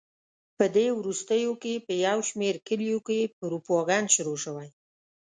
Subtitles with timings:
[0.57, 4.69] په دې وروستیو کې په یو شمېر کلیو کې پروپاګند شروع شوی.